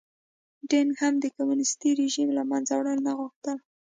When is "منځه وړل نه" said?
2.51-3.11